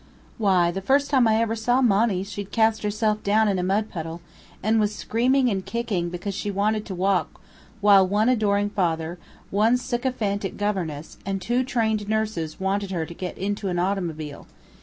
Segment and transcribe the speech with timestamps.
[0.39, 3.87] Why, the first time I ever saw Monny she'd cast herself down in a mud
[3.91, 4.19] puddle,
[4.63, 7.39] and was screaming and kicking because she wanted to walk
[7.81, 9.19] while one adoring father,
[9.51, 14.47] one sycophantic governess and two trained nurses wanted her to get into an automobile.